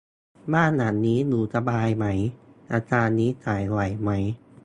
[0.53, 2.05] บ้านหลังนี้อยู่สบายไหม
[2.71, 4.09] ราคานี้จ่ายไหวไหม